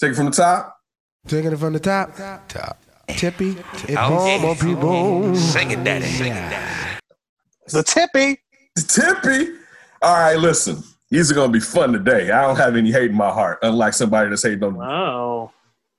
[0.00, 0.76] Take it from the top.
[1.26, 2.14] Taking it from the top.
[2.48, 2.82] Top.
[3.08, 3.54] Tippy.
[3.76, 3.94] Tippy.
[3.98, 5.34] Oh, More people.
[5.36, 6.04] Sing it, daddy.
[6.06, 7.00] Sing it, daddy.
[7.68, 8.38] The Tippy.
[8.76, 9.52] Tippy.
[10.02, 10.82] All right, listen.
[11.10, 12.30] These are gonna be fun today.
[12.30, 14.80] I don't have any hate in my heart, unlike somebody that's hating on me.
[14.82, 15.50] Oh.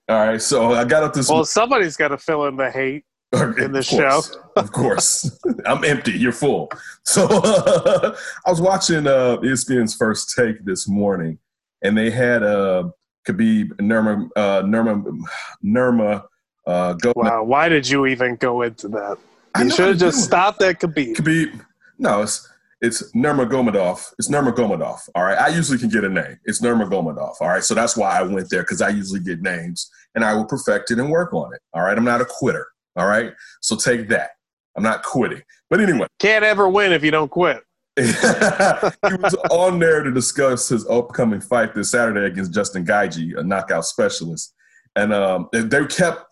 [0.07, 3.05] All right, so I got up this Well, somebody's got to fill in the hate.
[3.33, 5.39] in the Of course, Of course.
[5.65, 6.11] I'm empty.
[6.11, 6.69] You're full.
[7.03, 11.39] So I was watching uh, ESPN's first take this morning,
[11.81, 12.89] and they had uh,
[13.27, 15.19] Khabib Nurma uh, Nurma
[15.63, 16.23] Nurma
[16.67, 17.13] uh, go.
[17.15, 17.43] Wow.
[17.43, 19.17] Why did you even go into that?
[19.59, 21.15] You should have just stopped at Khabib.
[21.15, 21.61] Khabib.
[21.97, 22.49] No, it's
[22.81, 24.13] it's Nurmagomedov.
[24.19, 25.09] It's Nurmagomedov.
[25.15, 25.39] All right.
[25.39, 26.39] I usually can get a name.
[26.43, 27.35] It's Nurmagomedov.
[27.39, 27.63] All right.
[27.63, 30.91] So that's why I went there because I usually get names and I will perfect
[30.91, 31.61] it and work on it.
[31.73, 31.97] All right.
[31.97, 32.67] I'm not a quitter.
[32.95, 33.33] All right.
[33.61, 34.31] So take that.
[34.75, 35.41] I'm not quitting.
[35.69, 37.63] But anyway, Can't ever win if you don't quit.
[37.97, 43.43] He was on there to discuss his upcoming fight this Saturday against Justin Gaethje, a
[43.43, 44.53] knockout specialist,
[44.95, 46.25] and um, they- kept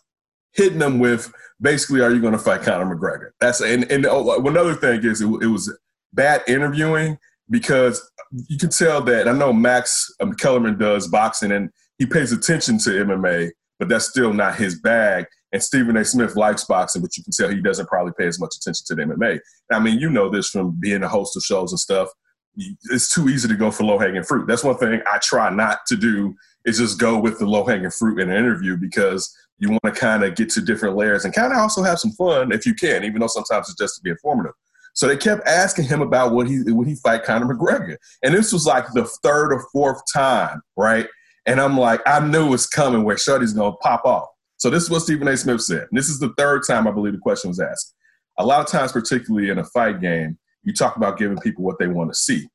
[0.51, 4.39] hitting him with basically, "Are you going to fight Conor McGregor?" That's and and oh,
[4.39, 5.75] one other thing is it, it was
[6.11, 7.17] bad interviewing
[7.49, 8.09] because
[8.47, 12.77] you can tell that I know Max um, Kellerman does boxing and he pays attention
[12.79, 15.25] to MMA, but that's still not his bag.
[15.53, 16.03] And Stephen A.
[16.03, 18.95] Smith likes boxing, but you can tell he doesn't probably pay as much attention to
[18.95, 19.39] the MMA.
[19.71, 22.09] I mean, you know this from being a host of shows and stuff.
[22.55, 24.47] It's too easy to go for low hanging fruit.
[24.47, 27.91] That's one thing I try not to do is just go with the low hanging
[27.91, 31.33] fruit in an interview because you want to kind of get to different layers and
[31.33, 34.01] kind of also have some fun if you can, even though sometimes it's just to
[34.01, 34.53] be informative.
[34.93, 38.53] So they kept asking him about what he would he fight Conor McGregor, and this
[38.53, 41.07] was like the third or fourth time, right?
[41.45, 44.27] And I'm like, I knew it's coming where Shuddy's gonna pop off.
[44.63, 45.35] So this is what Stephen A.
[45.35, 45.87] Smith said.
[45.89, 47.93] And this is the third time I believe the question was asked.
[48.37, 51.77] A lot of times, particularly in a fight game, you talk about giving people what
[51.79, 52.47] they want to see.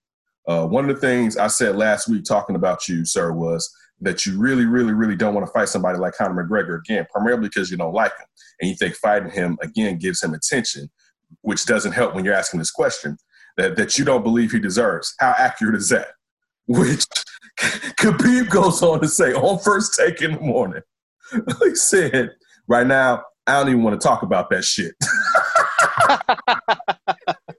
[0.48, 3.70] Uh, one of the things I said last week talking about you, sir, was
[4.00, 7.42] that you really, really, really don't want to fight somebody like Conor McGregor again, primarily
[7.42, 8.26] because you don't like him.
[8.62, 10.88] And you think fighting him again gives him attention,
[11.42, 13.18] which doesn't help when you're asking this question
[13.58, 15.14] that, that you don't believe he deserves.
[15.20, 16.08] How accurate is that?
[16.68, 17.04] Which
[17.58, 20.80] Khabib goes on to say on first take in the morning.
[21.62, 22.30] he said,
[22.66, 24.94] right now, I don't even want to talk about that shit.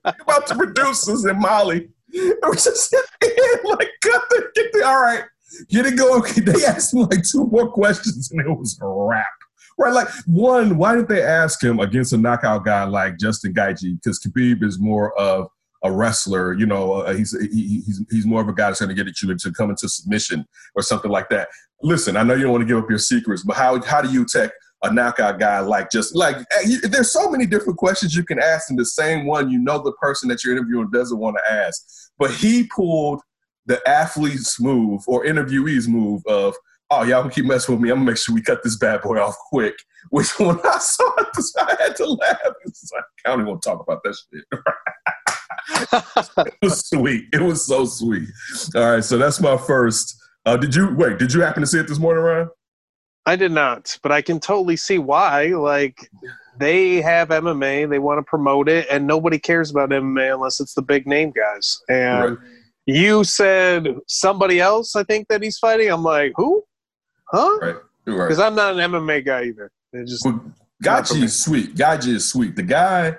[0.06, 1.90] about the producers and Molly.
[2.12, 2.94] It was just
[3.64, 5.24] like, cut the, get the, all right,
[5.70, 6.24] get it going.
[6.46, 9.26] They asked him like two more questions and it was a wrap.
[9.78, 13.96] Right, like one, why did they ask him against a knockout guy like Justin Gaethje?
[13.96, 15.48] Because Khabib is more of
[15.84, 18.90] a wrestler, you know, uh, he's he, he's he's more of a guy that's going
[18.90, 20.46] to get at you to come into submission
[20.76, 21.48] or something like that.
[21.82, 24.12] Listen, I know you don't want to give up your secrets, but how how do
[24.12, 24.52] you take
[24.84, 28.70] a knockout guy like just like eh, there's so many different questions you can ask,
[28.70, 31.82] and the same one you know the person that you're interviewing doesn't want to ask,
[32.18, 33.22] but he pulled
[33.66, 36.56] the athlete's move or interviewee's move of.
[36.92, 37.92] Oh, y'all keep messing with me.
[37.92, 39.76] I'm gonna make sure we cut this bad boy off quick.
[40.10, 41.28] Which when I saw it,
[41.60, 42.38] I had to laugh.
[42.44, 44.44] Like, I don't even want to talk about that shit.
[46.38, 47.26] it was sweet.
[47.34, 48.28] It was so sweet.
[48.76, 50.16] All right, so that's my first.
[50.46, 51.20] Uh, did you wait?
[51.20, 52.50] Did you happen to see it this morning, Ryan?
[53.26, 55.48] I did not, but I can totally see why.
[55.48, 56.10] Like,
[56.58, 60.74] they have MMA, they want to promote it, and nobody cares about MMA unless it's
[60.74, 61.80] the big name guys.
[61.90, 62.38] And Right.
[62.86, 65.90] you said somebody else, I think, that he's fighting.
[65.92, 66.64] I'm like, who?
[67.32, 67.60] Huh?
[67.62, 67.76] Right.
[68.06, 68.48] Because Right.
[68.48, 69.72] I'm not an MMA guy either.
[69.94, 70.42] It just Well,
[70.84, 71.76] Gaethje is sweet.
[71.76, 72.56] Gaethje is sweet.
[72.56, 73.16] The guy,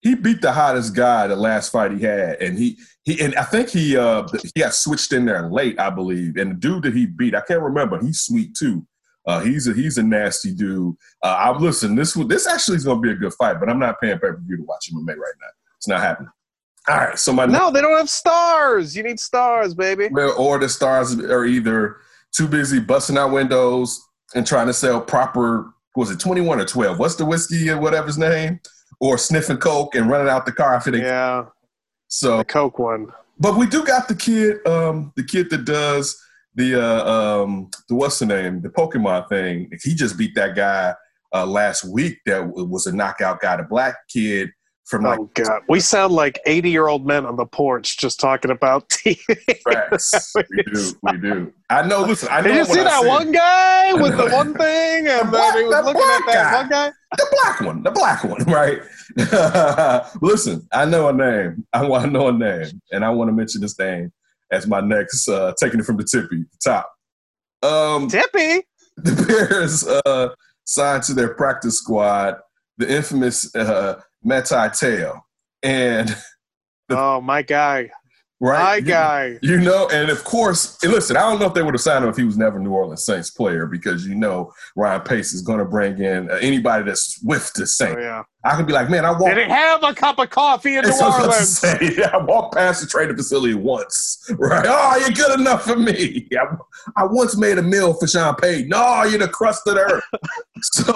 [0.00, 3.44] he beat the hottest guy the last fight he had, and he he and I
[3.44, 6.36] think he uh he got switched in there late, I believe.
[6.36, 8.00] And the dude that he beat, I can't remember.
[8.00, 8.86] He's sweet too.
[9.26, 10.94] Uh, he's a he's a nasty dude.
[11.22, 11.94] Uh, I'm listen.
[11.94, 14.28] This this actually is going to be a good fight, but I'm not paying pay
[14.28, 15.48] per view to watch MMA right now.
[15.76, 16.30] It's not happening.
[16.88, 18.96] All right, so my no, they don't have stars.
[18.96, 20.08] You need stars, baby.
[20.38, 21.96] Or the stars are either
[22.32, 24.02] too busy busting out windows
[24.34, 28.18] and trying to sell proper was it 21 or 12 what's the whiskey or whatever's
[28.18, 28.60] name
[29.00, 31.46] or sniffing coke and running out the car after they Yeah,
[32.08, 33.12] so the Coke one.
[33.38, 36.20] but we do got the kid um the kid that does
[36.54, 38.60] the uh um the what's the name?
[38.62, 39.70] The pokemon thing.
[39.82, 40.94] He just beat that guy
[41.34, 44.50] uh last week that was a knockout guy the black kid
[44.88, 48.88] from like Oh God, we sound like eighty-year-old men on the porch just talking about
[48.90, 49.18] TV.
[49.62, 50.32] tracks.
[50.34, 53.08] we do we do i know listen i know Did you see I that said.
[53.08, 56.56] one guy with the one thing, and black- then he was looking at that guy.
[56.60, 56.92] one guy?
[57.16, 58.80] the black one, the black one, right?
[60.22, 61.66] Listen, I know a name.
[61.72, 64.12] I want to know a name, and I want to mention this name
[64.50, 66.90] as my next, uh, taking it from the tippy top.
[67.62, 68.62] Um, Tippy.
[68.96, 70.30] the Bears uh,
[70.64, 72.36] signed to their practice squad
[72.78, 75.20] the infamous uh, Manti Te'o,
[75.62, 76.16] and
[76.90, 77.90] Oh my guy.
[78.40, 78.58] right?
[78.60, 79.38] Hi, You- guy.
[79.42, 82.04] You know, and of course, and listen, I don't know if they would have signed
[82.04, 85.42] him if he was never New Orleans Saints player because you know Ryan Pace is
[85.42, 87.98] going to bring in uh, anybody that's with the Oh, Saints.
[88.00, 88.22] yeah.
[88.44, 89.34] I could be like, man, I walked.
[89.34, 91.16] Did have a cup of coffee in New what I was
[91.62, 91.96] about to Orleans?
[91.98, 92.02] say.
[92.12, 94.64] I walked past the training facility once, right?
[94.68, 96.26] Oh, you're good enough for me.
[96.32, 96.44] I,
[96.96, 98.68] I once made a meal for Sean Payton.
[98.70, 100.04] No, you're the crust of the earth.
[100.62, 100.92] so,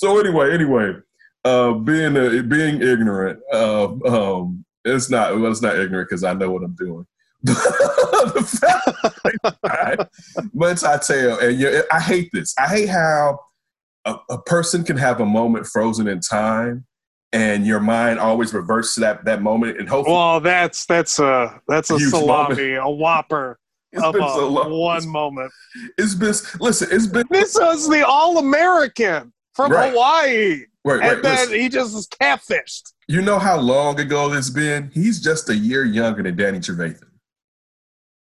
[0.00, 0.94] so anyway, anyway,
[1.44, 6.32] uh, being uh, being ignorant, uh, um, it's not well, it's not ignorant because I
[6.32, 7.06] know what I'm doing.
[7.42, 7.54] But
[8.34, 8.42] the
[9.62, 12.54] fact, I tell, and you, I hate this.
[12.58, 13.40] I hate how
[14.06, 16.86] a, a person can have a moment frozen in time,
[17.34, 21.60] and your mind always reverts to that that moment, and hopefully Well, that's that's a
[21.68, 23.58] that's a salami, a whopper
[23.92, 24.72] it's of been so long.
[24.72, 25.52] one moment.
[25.98, 26.88] It's been listen.
[26.90, 29.90] It's been This was the All American from Right.
[29.90, 31.02] Hawaii, wait, wait.
[31.02, 31.60] and then listen.
[31.60, 32.92] he just is catfished.
[33.08, 34.90] You know how long ago it's been?
[34.94, 37.02] He's just a year younger than Danny Trevathan.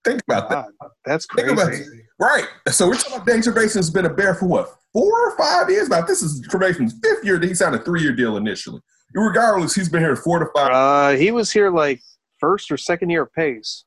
[0.04, 0.66] Think about that.
[1.06, 2.02] That's crazy.
[2.20, 2.46] Right.
[2.70, 4.70] So we're talking about Danny Trevathan's been a bear for what?
[4.94, 6.02] Four or five years now.
[6.02, 7.40] This is Trevathan's fifth year.
[7.40, 8.82] He signed a three-year deal initially.
[9.14, 10.72] Regardless, he's been here four to five.
[10.72, 12.02] Uh, he was here like
[12.40, 13.86] first or second year of Pace.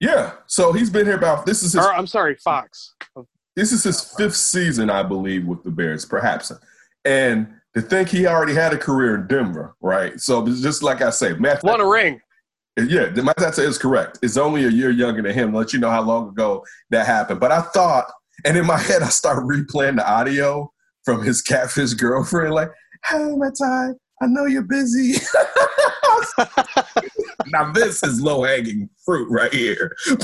[0.00, 0.32] Yeah.
[0.46, 2.94] So he's been here about this is his Or I'm sorry, Fox.
[3.56, 6.50] This is his fifth season, I believe, with the Bears, perhaps.
[7.04, 10.18] And to think he already had a career in Denver, right?
[10.20, 12.20] So just like I say, Matt, Won a ring.
[12.76, 14.18] yeah, my data is correct.
[14.22, 15.52] It's only a year younger than him.
[15.54, 17.40] Let you know how long ago that happened.
[17.40, 18.06] But I thought,
[18.44, 20.72] and in my head, I start replaying the audio
[21.04, 22.70] from his catfish girlfriend, like,
[23.04, 25.14] "Hey, my time, I know you're busy."
[27.48, 29.94] now this is low hanging fruit right here.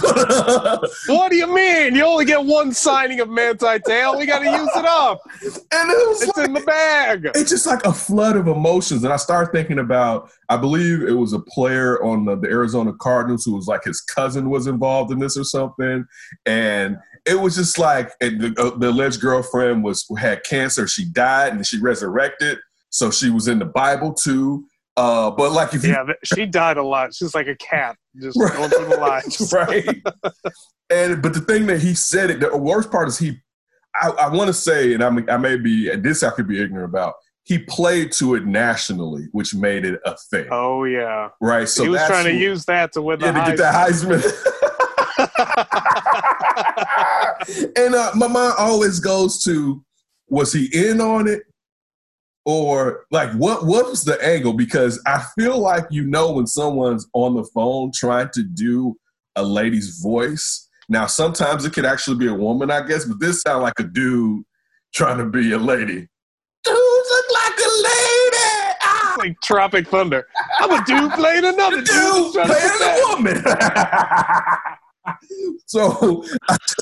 [1.07, 1.95] What do you mean?
[1.95, 4.17] You only get one signing of Manti Te'o.
[4.19, 5.21] We got to use it up.
[5.43, 7.27] and it was It's like, in the bag.
[7.35, 9.05] it's just like a flood of emotions.
[9.05, 12.93] And I started thinking about, I believe it was a player on the, the Arizona
[13.01, 16.05] Cardinals who was like his cousin was involved in this or something.
[16.47, 16.97] And
[17.27, 20.87] it was just like the, uh, the alleged girlfriend was had cancer.
[20.89, 22.59] She died and she resurrected.
[22.91, 24.65] So she was in the Bible too.
[25.01, 27.15] Uh, but like if you Yeah, she died a lot.
[27.15, 28.53] She's like a cat, just Right.
[28.55, 29.53] going through the lives.
[29.57, 29.85] right.
[30.91, 33.39] and but the thing that he said it, the worst part is he.
[34.01, 36.89] I, I want to say, and I'm, I may be this I could be ignorant
[36.91, 37.15] about.
[37.45, 41.69] He played to it nationally, which made it a thing, Oh yeah, right?
[41.69, 44.23] So he was trying to who- use that to win the yeah, to get Heisman.
[44.23, 45.67] that Heisman.
[47.85, 49.83] and uh, my mind always goes to,
[50.29, 51.43] was he in on it?
[52.51, 54.55] Or like what what was the angle?
[54.55, 58.97] Because I feel like you know when someone's on the phone trying to do
[59.37, 60.69] a lady's voice.
[60.89, 63.85] Now sometimes it could actually be a woman, I guess, but this sound like a
[63.85, 64.43] dude
[64.93, 66.09] trying to be a lady.
[66.65, 68.75] Dudes look like a lady.
[68.83, 69.15] Ah!
[69.19, 70.27] like Tropic Thunder.
[70.59, 71.87] I'm a dude playing another dude.
[71.87, 73.37] dude playing a woman.
[75.67, 76.81] so, I just,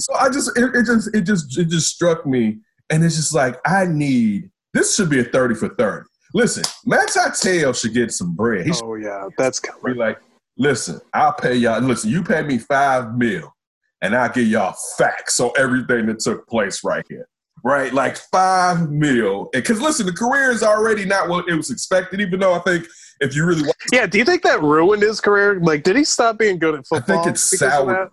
[0.00, 2.58] so I just it, it just it just it just struck me,
[2.90, 6.06] and it's just like I need this should be a thirty for thirty.
[6.34, 8.66] Listen, Manti Te'o should get some bread.
[8.66, 10.18] He Oh yeah, that's be like,
[10.58, 11.80] listen, I'll pay y'all.
[11.80, 13.54] Listen, you pay me five mil,
[14.02, 17.28] and I'll give y'all facts on everything that took place right here.
[17.64, 22.20] Right, like five mil, because listen, the career is already not what it was expected.
[22.20, 22.86] Even though I think
[23.20, 25.58] if you really want Yeah, do you think that ruined his career?
[25.58, 27.18] Like, did he stop being good at football?
[27.18, 28.10] I think it's soured.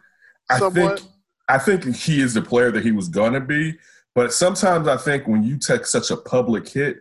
[0.49, 1.01] I think
[1.49, 3.77] I think he is the player that he was gonna be.
[4.15, 6.97] But sometimes I think when you take such a public hit,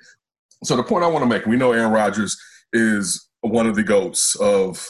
[0.65, 2.41] so the point I want to make, we know Aaron Rodgers
[2.73, 4.89] is one of the goats of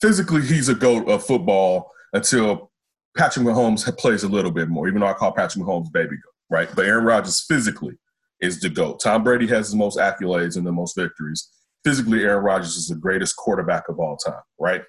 [0.00, 2.70] physically he's a goat of football until
[3.16, 6.34] Patrick Mahomes plays a little bit more, even though I call Patrick Mahomes baby goat,
[6.50, 6.68] right?
[6.74, 7.94] But Aaron Rodgers physically
[8.40, 9.00] is the GOAT.
[9.00, 11.48] Tom Brady has the most accolades and the most victories.
[11.84, 14.82] Physically, Aaron Rodgers is the greatest quarterback of all time, right?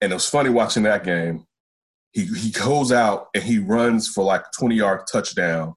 [0.00, 1.46] And it was funny watching that game
[2.14, 5.74] he he goes out and he runs for like 20 yard touchdown,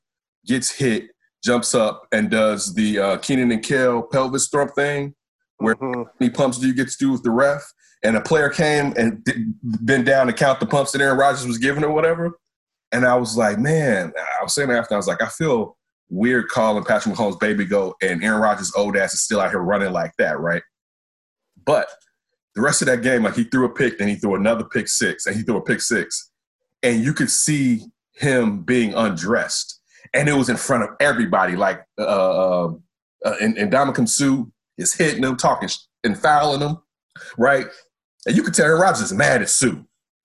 [0.47, 1.09] gets hit,
[1.43, 5.13] jumps up, and does the uh, Keenan and Kel pelvis thump thing.
[5.57, 6.05] Where Mhm.
[6.05, 7.61] how many pumps do you get to do with the ref?
[8.03, 9.25] And a player came and
[9.63, 12.31] bent down to count the pumps that Aaron Rodgers was giving or whatever.
[12.91, 15.75] And I was like, man, I was saying after, I was like, I feel
[16.09, 19.59] weird calling Patrick Mahomes baby go and Aaron Rodgers' old ass is still out here
[19.59, 20.61] running like that, right?
[21.65, 21.89] But
[22.55, 24.87] the rest of that game, like he threw a pick, then he threw another pick
[24.87, 26.31] six, and he threw a pick six.
[26.83, 29.76] And you could see him being undressed.
[30.17, 31.55] And it was in front of everybody.
[31.55, 32.73] Like uh, uh,
[33.23, 34.45] uh, and, and Ndamukong Suh
[34.77, 35.69] is hitting him, talking
[36.03, 36.77] and fouling him,
[37.37, 37.67] right?
[38.25, 39.75] And you could tell Aaron Rodgers is mad at Suh,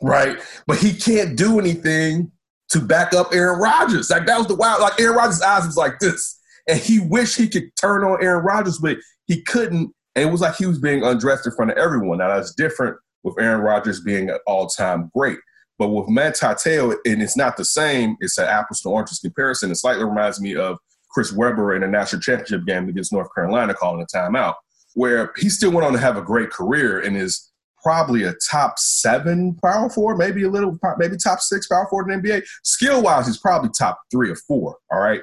[0.03, 0.39] right?
[0.67, 2.33] But he can't do anything
[2.71, 4.11] to back up Aaron Rodgers.
[4.11, 4.81] Like that was the wild.
[4.81, 8.45] Like Aaron Rodgers' eyes was like this, and he wished he could turn on Aaron
[8.45, 8.97] Rodgers, but
[9.27, 12.19] he couldn't And it was like he was being undressed in front of everyone.
[12.19, 15.39] Now that's different with Aaron Rodgers being an all-time great.
[15.79, 18.17] But with Manti Te'o, and it's not the same.
[18.21, 19.71] It's an apples to oranges comparison.
[19.71, 20.79] It slightly reminds me of
[21.11, 24.55] Chris Webber in a national championship game against North Carolina calling a timeout,
[24.95, 27.53] where he still went on to have a great career and is
[27.83, 32.23] probably a top seven power four, maybe a little, maybe top six power four in
[32.23, 32.43] the NBA.
[32.63, 34.77] Skill wise, he's probably top three or four.
[34.91, 35.21] All right.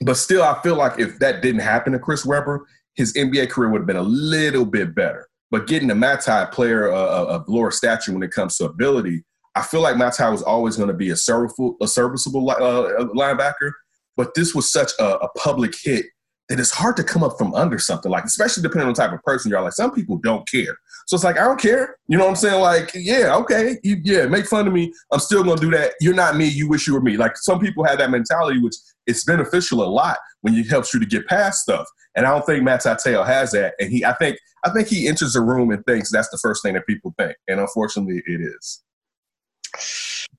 [0.00, 3.70] But still, I feel like if that didn't happen to Chris Webber, his NBA career
[3.70, 5.28] would have been a little bit better.
[5.50, 9.24] But getting a Manti player uh, of lower stature when it comes to ability,
[9.54, 13.72] I feel like Manti was always going to be a serviceable, a serviceable uh, linebacker.
[14.16, 16.06] But this was such a, a public hit
[16.48, 19.12] that it's hard to come up from under something like, especially depending on the type
[19.12, 19.62] of person you are.
[19.62, 21.96] Like some people don't care, so it's like I don't care.
[22.08, 22.60] You know what I'm saying?
[22.60, 24.92] Like, yeah, okay, you, yeah, make fun of me.
[25.12, 25.92] I'm still gonna do that.
[26.00, 26.46] You're not me.
[26.46, 27.16] You wish you were me.
[27.16, 28.74] Like some people have that mentality, which
[29.06, 31.86] it's beneficial a lot when it helps you to get past stuff.
[32.16, 33.74] And I don't think Manti Te'o has that.
[33.80, 36.62] And he, I think, I think he enters the room and thinks that's the first
[36.62, 37.36] thing that people think.
[37.48, 38.82] And unfortunately, it is.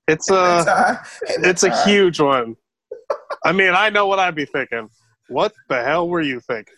[0.07, 2.55] It's a, it's a huge one.
[3.43, 4.89] I mean, I know what I'd be thinking.
[5.27, 6.75] What the hell were you thinking?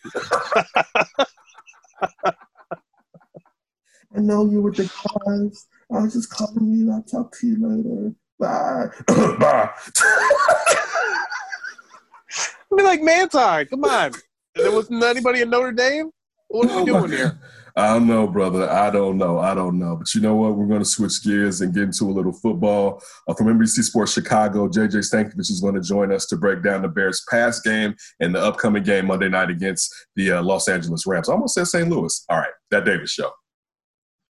[4.16, 5.68] I know you were the guys.
[5.94, 6.92] I was just calling you.
[6.92, 8.14] I'll talk to you later.
[8.40, 8.88] Bye.
[9.40, 9.70] Bye.
[12.70, 14.12] I mean, like Manti, come on.
[14.56, 16.12] There wasn't anybody in Notre Dame.
[16.48, 17.40] What are we oh doing here?
[17.78, 18.68] I don't know, brother.
[18.68, 19.38] I don't know.
[19.38, 19.98] I don't know.
[19.98, 20.56] But you know what?
[20.56, 23.04] We're going to switch gears and get into a little football.
[23.28, 26.82] Uh, from NBC Sports Chicago, JJ Stankevich is going to join us to break down
[26.82, 31.06] the Bears' past game and the upcoming game Monday night against the uh, Los Angeles
[31.06, 31.30] Rams.
[31.30, 31.88] I almost said St.
[31.88, 32.26] Louis.
[32.30, 33.30] All right, that Davis show.